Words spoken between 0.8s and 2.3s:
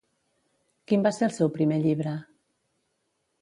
Quin va ser el seu primer llibre?